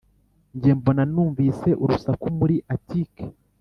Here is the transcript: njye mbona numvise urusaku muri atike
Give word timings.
njye 0.55 0.71
mbona 0.79 1.03
numvise 1.13 1.69
urusaku 1.83 2.25
muri 2.39 2.55
atike 2.73 3.23